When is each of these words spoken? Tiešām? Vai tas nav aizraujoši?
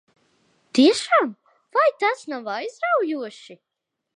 Tiešām? 0.77 1.29
Vai 1.77 1.85
tas 2.05 2.25
nav 2.33 2.51
aizraujoši? 2.55 3.59